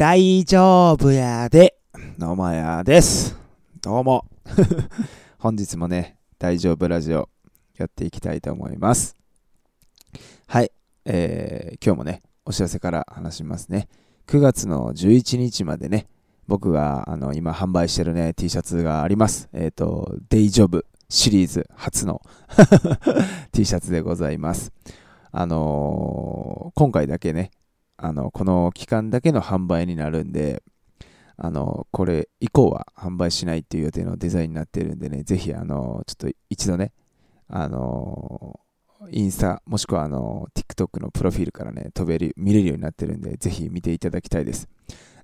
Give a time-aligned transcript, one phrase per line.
[0.00, 1.76] 大丈夫やで、
[2.16, 3.36] のまやです。
[3.82, 4.24] どうも。
[5.38, 7.28] 本日もね、大丈夫ラジオ
[7.76, 9.14] やっていきたいと思います。
[10.46, 10.72] はい、
[11.04, 13.88] えー、今日もね、お知らせから話しますね。
[14.26, 16.06] 9月の11日までね、
[16.46, 19.50] 僕があの今販売してるね、T シャツがあります。
[19.52, 22.22] えっ、と、デイジョブシリーズ初の
[23.52, 24.72] T シャツでございます。
[25.30, 27.50] あのー今回だけね、
[28.02, 30.62] あの、この期間だけの販売になるんで、
[31.36, 36.92] あの、これ以降は販売しないっていう予定のデザインになってるんでね、ぜひ、あの、ちょっと一度ね、
[37.48, 38.60] あの、
[39.10, 44.68] インスタ、もしくはあの、TikTok のプロフィールからね、飛べる、見れるようになってるんで、ぜひ見ていただきたいです。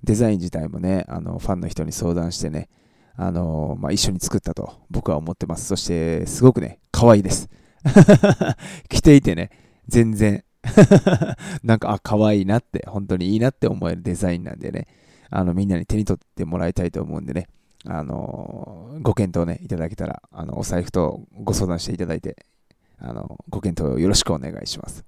[0.03, 2.69] デザイン自体もね、あの、ファンの人に相談してね、
[3.15, 5.65] あの、まあ、一緒に作ったと僕は思ってます。
[5.65, 7.49] そして、すごくね、可愛いです。
[8.89, 9.49] 着ていてね、
[9.87, 10.43] 全然
[11.63, 14.87] なんか、あ、可愛いなって、本当にいいなって思えるデザインなんでね、
[15.29, 17.47] あの、みんなに手に取ってもらいたいと思うんでね、
[17.85, 22.45] あのーご検討ね、いただけたら、あの、お財布とご相談していただいて、
[22.97, 25.05] あの、ご検討よろしくお願いします。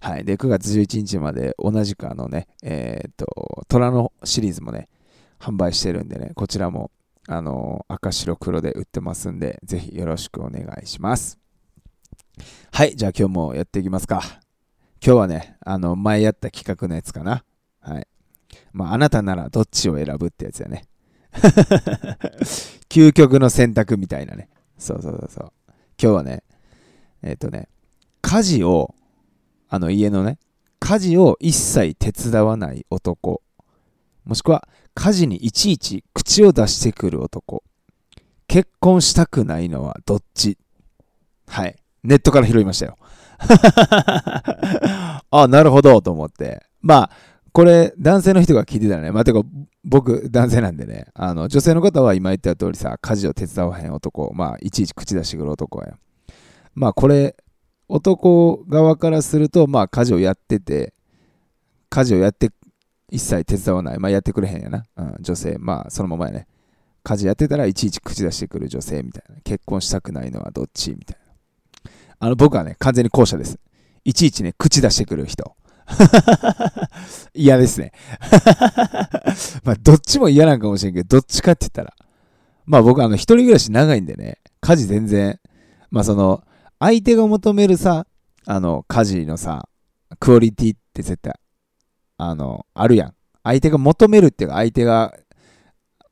[0.00, 0.24] はい。
[0.24, 4.88] で、9月11日まで同じくあのね、えーっと、虎のシリーズもね、
[5.38, 6.90] 販売してるんでね、こちらも、
[7.28, 11.38] あの赤白黒で売ってますんで、ぜひよろしくお願いします。
[12.72, 12.96] はい。
[12.96, 14.22] じゃあ今日もやっていきますか。
[15.04, 17.42] 今日はね、あの、前やった企画のやつかな。
[17.80, 18.06] はい。
[18.72, 20.84] まあ、あなたならどっちを選ぶってやつやね。
[22.88, 24.48] 究極の選択みたいなね。
[24.78, 25.52] そうそうそうそう。
[26.00, 26.44] 今日はね、
[27.22, 27.68] えっ、とね、
[28.20, 28.94] 家事を、
[29.68, 30.38] あの家のね、
[30.78, 33.42] 家事を一切手伝わない男。
[34.24, 37.64] もしくは、家事にいちいち口を出してくる男。
[38.46, 40.58] 結婚したくないのはどっち？
[41.48, 41.76] はい。
[42.04, 42.96] ネットから拾いましたよ。
[45.30, 46.64] あ、なるほど、と思って。
[46.80, 47.10] まあ、
[47.52, 49.42] これ、男性の人が聞いてたらね、まあ、てか、
[49.84, 55.94] 僕、男性なんでね、あの、女性の方は今言った通りさ、家事を手伝わへん男、まあ、いちいち口出してくる男や。
[56.74, 57.36] まあ、これ、
[57.88, 60.94] 男側からすると、まあ、家事をやってて、
[61.90, 62.50] 家事をやって、
[63.10, 63.98] 一切手伝わない。
[63.98, 64.84] まあ、やってくれへんやな。
[64.96, 66.46] うん、女性、まあ、そのままやね。
[67.02, 69.36] 家事やってたらいちいち口出してくる女性みたいな。
[69.42, 71.21] 結婚したくないのはどっちみたいな。
[72.22, 73.58] あの、僕はね、完全に後者です。
[74.04, 75.56] いちいちね、口出してくる人。
[77.34, 77.90] 嫌ですね。
[79.64, 81.92] まあ、どっちも嫌なんかもしれんけど、どっちかって言ったら。
[82.64, 85.40] まあ僕、あの、一人暮らし長いんでね、家事全然、
[85.90, 86.44] まあその、
[86.78, 88.06] 相手が求めるさ、
[88.46, 89.68] あの、家事のさ、
[90.20, 91.34] クオリティって絶対、
[92.18, 93.14] あの、あるやん。
[93.42, 95.12] 相手が求めるっていうか、相手が、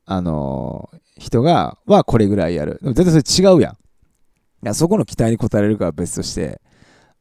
[0.05, 2.79] あの、人が、はこれぐらいやる。
[2.81, 3.77] でも絶対それ違うやん。
[4.63, 6.61] いや、そこの期待に応えれるかは別として、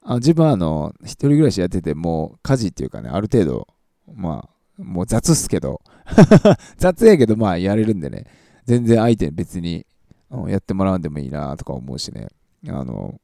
[0.03, 3.67] あ自分はあの、一人暮らしやってて、もう家事っていうかね、ある程度、
[4.15, 5.81] まあ、もう雑っすけど、
[6.77, 8.25] 雑やけどまあやれるんでね、
[8.65, 9.87] 全然相手に別に
[10.49, 12.29] やってもらうんでもいいなとか思うしね、
[12.69, 13.21] あの、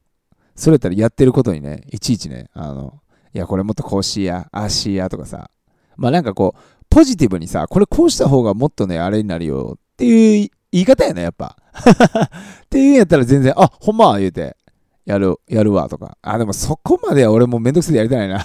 [0.55, 2.99] それやったらやってることにね、いちいちね、あの、
[3.33, 5.49] いや、これもっとこうしや、ああしやとかさ、
[5.95, 11.57] まあなんかこう、ポジティブにさ、これこうした方がもっとね、あれになるよっていう言い方やね、やっぱ。
[11.77, 14.57] っていうんやったら全然、あ、ほんま言うて、
[15.05, 16.17] やる、やるわとか。
[16.21, 18.43] あ、でもそこまでは俺もめんどくせえでやりたいな。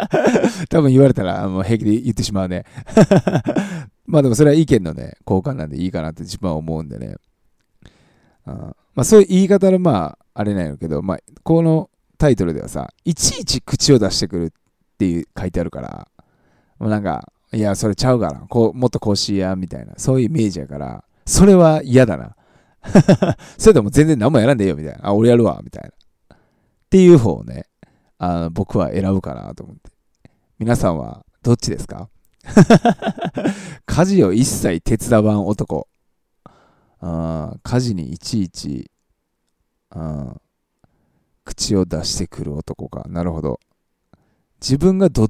[0.68, 2.64] 多分言われたらもう平気で言ってしまうね。
[4.04, 7.16] まあでもそれは意見のね、交換なんでいいかなって自分は思うんでね。
[8.44, 14.50] あまあそういう言い方のまあ、あれなんやけど、まあ、このタイトルではさ、いちいち口を出してくるっ
[14.98, 16.08] ていう書いてあるから、
[16.78, 22.36] もうなんか、いや、それちゃうから、こう、もっとこうしや、みたいな、そういうイメージやから、それは嫌だな。
[23.58, 25.08] それとも全然何もやらんでいいよ、みたいな。
[25.08, 26.36] あ、俺やるわ、みたいな。
[26.36, 26.38] っ
[26.90, 27.66] ていう方をね、
[28.18, 29.90] あの僕は選ぶかなと思って。
[30.58, 32.08] 皆さんはどっちですか？
[33.86, 35.88] 家事を一切手伝わん男。
[37.00, 38.90] あ家事にいちいち
[41.44, 43.04] 口を出してくる男か。
[43.08, 43.60] なるほど。
[44.60, 45.28] 自分がどっ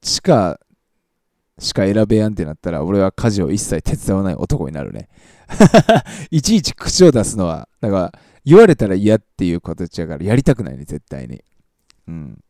[0.00, 0.60] ちか
[1.58, 5.08] しか選べやんってなったら、俺は家事を一切手伝わない男になるね。
[6.30, 8.12] いちいち口を出すのは、だから、
[8.44, 11.42] 言われたら嫌っていう形やから、やりたくないね、絶対に。
[12.08, 12.40] うん。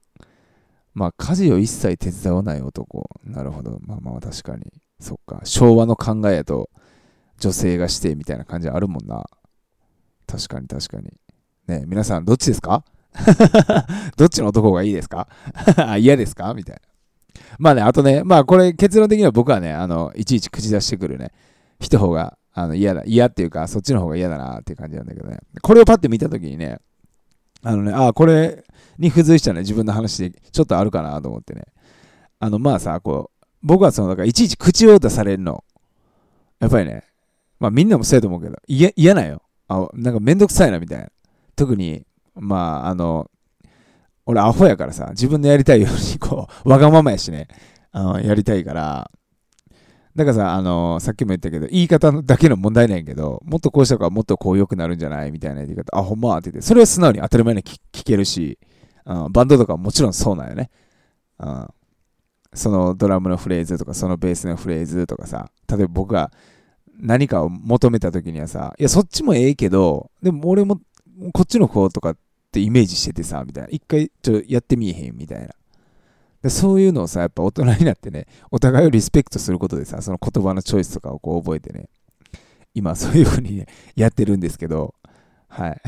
[0.94, 3.08] まあ、家事を一切手伝わない男。
[3.24, 3.78] なるほど。
[3.82, 4.72] まあまあ、確かに。
[4.98, 5.40] そっか。
[5.44, 6.70] 昭和の考えやと、
[7.38, 9.24] 女性がしてみたいな感じあるもんな。
[10.26, 11.12] 確かに確かに。
[11.68, 12.82] ね皆さん、どっちですか？
[14.16, 15.28] どっちの男がいいですか？
[15.98, 16.52] 嫌ですか？
[16.54, 16.80] みたいな。
[17.58, 21.32] まあね、あとね、まあこれ結論的には僕はね、あの、いちいち口出してくるね、
[21.80, 25.38] 人方があの嫌だ、嫌っていうか、そっちの方が嫌だなっていう感じなんだけどね。
[25.62, 26.78] これをパッて見たときにね、
[27.62, 28.64] あのね、あこれ
[28.98, 31.64] に付随したね、自分の話でちょっとあるかなと思ってね。
[32.38, 35.64] あの、まあさ、こう、僕はその、だからいちいち口を出されるの、
[36.60, 37.04] やっぱりね、
[37.60, 39.42] まあみんなもそうやと思うけど、嫌嫌なよ。
[39.68, 41.08] あ、なんかめんどくさいなみたいな。
[41.56, 43.30] 特に、まあ、あの、
[44.26, 47.48] 俺アホやからさ、自分でやりたいように、こう、 わがままやしね、
[47.92, 49.10] あの、やりたいから、
[50.14, 55.30] だからさ、あのさっきも言ったけど、言い方だけの問題なんやけど、もっとこうしたからもっとこう良くなるんじゃない？
[55.30, 56.38] みたいな言い方、あ、ほんま？
[56.38, 58.58] って言って、それは素直に当たり前に聞けるし、
[59.04, 60.70] うん、バンドとかもちろんそうなんよね。
[61.38, 61.68] うん、
[62.54, 66.32] そのドラムのフレーズとか、そのベースのフレーズとかさ、例えば僕が
[66.98, 70.80] 何かを求めた時にはさ、いや、そっちもええけど、でも俺も
[71.34, 72.16] こっちの方とか
[72.56, 73.68] ってイメージしててさ、みたいな。
[73.70, 75.48] 一回ちょっとやってみえへんみたいな。
[76.42, 81.88] でそういうのをさ、やっぱ大人になってね、お互いをリスペクトすることでさ、その言葉のチョイスとかをこう覚えてね、
[82.74, 84.94] 今そういう風にね、やってるんですけど、
[85.48, 85.80] はい。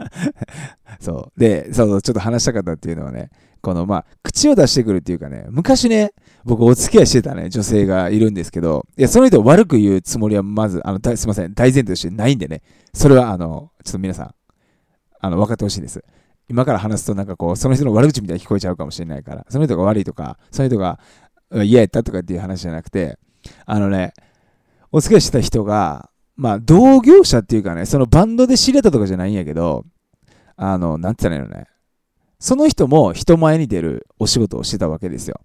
[1.00, 1.40] そう。
[1.40, 3.30] で、そう、ちょっと話したかったっていうのはね、
[3.60, 6.12] この、まあ、口を出してくるっていうかね、昔ね、
[6.44, 12.62] 僕お付き合いしてたね、女性がいるんですけど、いや、その人を悪く言うつもりはまず、あの、すいません、大前提としてないんでね、
[12.94, 14.34] それは、あの、ちょっと皆さん、
[15.20, 16.04] あの、分かってほしいです。
[16.48, 20.98] 今から話すとなんかこう、その人の悪口みたいに聞こえちゃうかもしれないから、その人が悪いとか、その人が
[21.52, 23.18] 嫌やったとかっていう話じゃなくて、
[23.66, 24.12] あのね、
[24.92, 29.84] お付き合いした人が、まあ、同業者っていうかね、そのバンドで知れたとかじゃないんやけど、
[30.56, 31.66] あの、なんて言ったらいいのね。
[32.38, 35.40] その人も人前に出るお仕事をしてたわけですよ。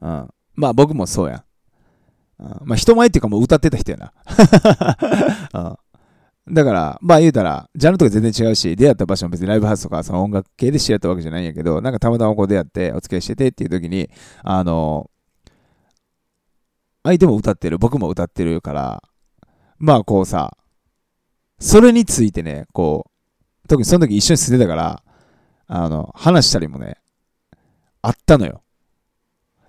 [0.00, 0.28] うん。
[0.54, 1.44] まあ僕もそうや
[2.38, 2.42] ん。
[2.42, 4.12] うん、まあ人前っていうかもう歌ってた人やな。
[5.52, 5.76] うん
[6.50, 14.10] だから、まあ言うたら、ジャンルとか全然違うし、出会った場所も別にライブハウスとかその音楽系で知り合ったわけじゃないんやけど、なんかたまたまこう出会ってお付き合いしててっていう時に、
[14.42, 15.10] あの、
[17.02, 19.02] 相手も歌ってる、僕も歌ってるから、
[19.78, 20.56] まあこうさ、
[21.58, 23.10] それについてね、こ
[23.64, 25.02] う、特にその時一緒に住んでたから、
[25.66, 26.96] あの、話したりもね、
[28.00, 28.62] あったのよ。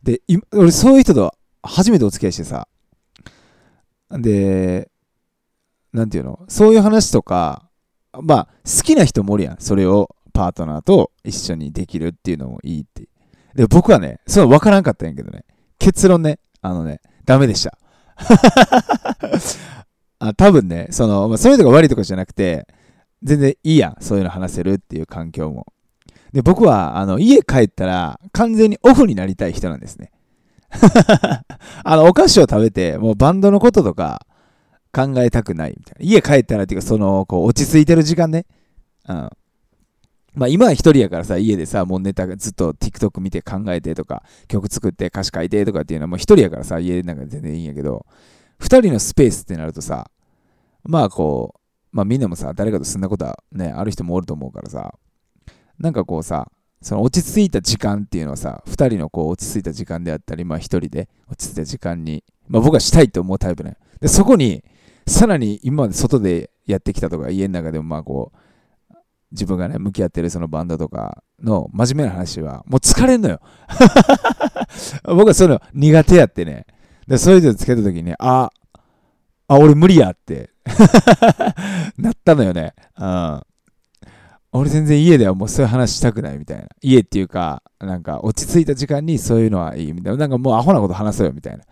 [0.04, 0.22] で、
[0.54, 2.68] 俺そういう人と初めてお付き合いしてさ、
[4.12, 4.90] で、
[5.94, 6.40] なんていうの？
[6.48, 7.70] そういう話とか、
[8.22, 9.58] まあ、好きな人もおるやん。
[9.60, 13.08] それをパートナーと一緒にできるっていうのもいいって。
[13.56, 15.46] で、僕はね、そう分からんかったんやけどね。
[15.78, 17.78] 結論ね、あのね、ダメでした。
[20.20, 22.68] あ多分ね、その、まあ、そういうのが悪いとかじゃなくて、
[23.24, 23.96] 全然いいやん。
[24.00, 25.66] そういうの話せるっていう環境も。
[26.34, 30.12] で、僕は、あの、家帰ったら、完全にオフになりたい人なんですね。
[31.84, 34.26] あの、お菓子を食べて、もうバンドのこととか、
[34.92, 36.12] 考えたくないみたいな。
[36.12, 38.46] 家帰ったらっていうか、その、こう、落ち着いてる時間ね。
[39.08, 39.30] うん。
[40.36, 48.06] まあ今は一人やからさ、家でさ、もうネタがずっと TikTok 見て考えてとか、曲作って歌詞書いてとかっていうのはもう一人やからさ、家なんか全然いいんやけど、
[48.60, 50.10] 二人のスペースってなるとさ、
[50.84, 51.60] まあこう、
[51.92, 54.94] まあみんなもさ、誰かと住んだことはね、ある人もおると思うからさ、
[55.80, 56.52] なんかこうさ、
[56.82, 63.78] その落ち着いた時間っていうのはさ、二人のこう落ち着いた時間であったり、まあ一人で落ち着いた時間に、まあ僕はしたいと思うタイプね。
[64.00, 64.64] で、そこに、
[65.10, 68.40] さらに今まで外でやってきたとか、家の中でもまあこう、
[69.32, 73.40] 自分がね、向き合ってるそのバンドとかの真面目な話は、もう疲れんのよ。
[75.06, 76.66] 僕はそういうの苦手やってね。
[77.08, 78.50] で、そういうのつけた時に、あ、
[79.48, 80.52] あ、俺無理やって
[81.98, 82.74] なったのよね。
[82.98, 83.42] うん。
[84.52, 86.68] 俺全然家ではもうそういう話したくないみたいな。
[86.82, 90.18] 家っていうか、なんか落ち着いた時間にそういうのはいいみたいな。
[90.18, 91.64] なんかもうアホなこと話そうよみたいな。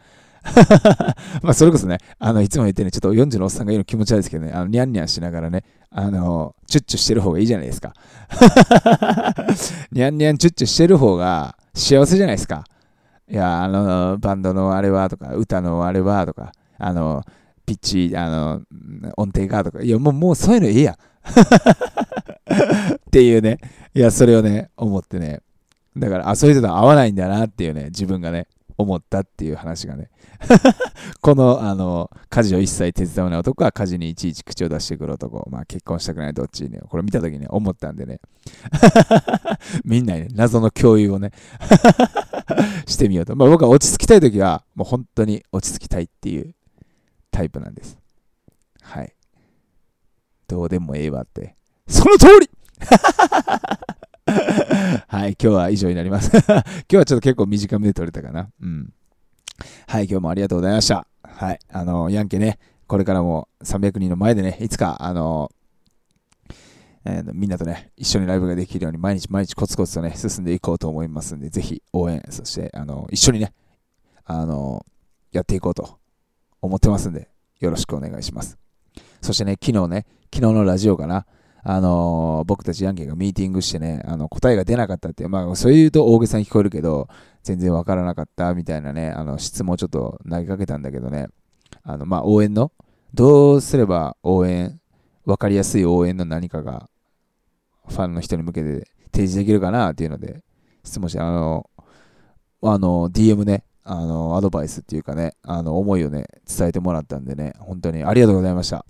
[1.44, 7.94] まあそれこそね、あの、いつも言ってね、ちょっと40のおっさんが言うの気持ち悪いですけどね、あの、ニャンニャンしながらね、あの、チュッチュしてる方がいいじゃないですか。
[9.92, 12.64] ニャンニャンチュッチュしてる方が幸せじゃないですか。
[13.30, 17.24] いや、あの、バンドのあれはとか、歌のあれはとか、あの、
[17.66, 18.62] ピッチ、あの、
[19.18, 20.98] 音程がとか、いや、もう、もうそういうのいいや。
[22.96, 23.60] っていうね、
[23.94, 25.42] いや、それをね、思ってね、
[25.98, 30.10] だから、あ、そういう人と合わないんだなっていうね、自分がね、思ったっていう話がね
[31.22, 35.48] この、あの、家事を一切手伝わない男は家事にいちいち口を出してくる男。
[35.50, 36.80] まあ結婚したくないどっちにね。
[36.88, 38.20] これ見たときに思ったんでね。
[39.84, 41.32] みんなにね、謎の共有をね
[42.86, 43.36] してみようと。
[43.36, 46.54] まあ僕は落ち着きたいときは、もう本当に落ち着きたいっていう
[47.32, 47.98] タイプなんです。
[48.82, 49.14] はい。
[50.48, 51.56] どうでもええわって。
[51.88, 52.50] その通り
[55.10, 56.30] はい、今日は以上になります。
[56.36, 58.50] 今日はちょっと結構短めで撮れたかな。
[58.62, 58.92] うん。
[59.88, 61.08] はい、今日もありがとうございました。
[61.24, 65.50] はい、あの、ヤンケね、これからも300人の前でね、いつか、あの、
[67.06, 73.54] えー、みんなとね、一緒にライブができるように毎日毎日コツコツとね、進んでいこうと思いますんで、ぜひ応援、そして、あの、一緒にね、
[74.26, 74.86] あの、
[75.32, 76.00] やっていこうと
[76.62, 77.30] 思ってますんで、
[77.62, 78.58] よろしくお願いします。
[79.22, 81.26] そしてね、昨日ね、昨日のラジオかな、
[81.70, 87.10] あのー僕たちヤンキーがミーティングしてね、あの答えが出なかったって、まあ、そう言うと大げさに聞こえるけど、
[87.44, 91.28] 全然わからなかったみたいなね、あの質問をちょっと投げかけたんだけどね、
[91.84, 92.72] あの、まあ、応援の、
[93.14, 94.80] どうすれば応援、
[95.26, 96.88] わかりやすい応援の何かが、
[97.90, 100.44] ファンの人に向けて提示できるかなっていうので、
[100.86, 101.70] 質問して、あの、
[102.62, 108.86] あの、DM ね、あの、アドバイスっていうかね、あの、思いをね、伝えてもらったんでね、本当にありがとうございました。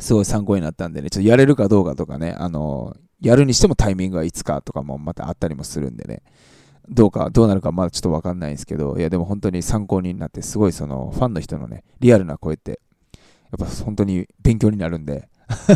[0.00, 6.22] すごい参考になったんでね、ちょっとやれるかどうかとかね、あの、やるにしてもタイミングはいつかとかもまたあったりもするんでね、
[6.88, 12.80] どうか、どうなるかまだちょっとわかんないんですけど、いやでも本当に参考になって、すごいそのファンの人のね、リアルな声って、
[13.52, 15.28] やっぱ本当に勉強になるんで、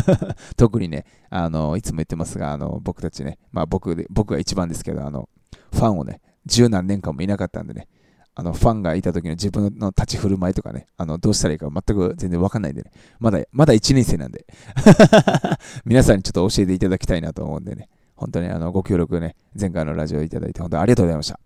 [0.57, 5.29] 特にね、あの、いつも言ってますが、あの、僕たちね、まあ僕で、僕が一番ですけど、あの、
[5.71, 7.87] ファンをね、十何年間もいなかったんでね、
[8.37, 14.45] あの、ファンがいた時の自分の立ち振る舞いとかね、あの、どうしたらいいか全く全然わかんないんでね、まだ、まだ1年生なんで、
[15.85, 21.39] 皆さんにちょっと教えていただきたいなと思うんでね、本当にあの、ご協力ね、前回のラジオいただいて、本当にありがとうございました。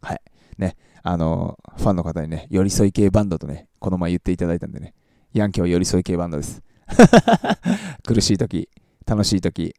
[0.00, 0.20] はい。
[0.58, 4.94] ね、あの、ファンの方にね、寄り添い系バンドとね、この前言っていただいたんでね、
[5.32, 6.60] ヤンキーは寄り添い系バンドです。
[8.04, 8.68] 苦しい時、
[9.06, 9.76] 楽しい時、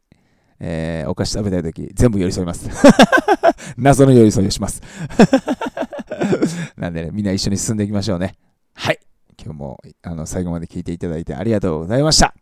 [0.60, 2.70] えー、お菓子食べたい時、全部寄り添います。
[3.78, 4.82] 謎の寄り添いをします。
[6.78, 8.36] なんでね、みんな一緒に進んでいきましょうね。
[8.74, 9.00] はい。
[9.44, 12.34] 今日もあの最後まで聞いていただいてありがとうございました。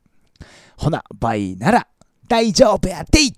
[0.77, 1.87] ほな、バイなら
[2.27, 3.33] 大丈夫やってい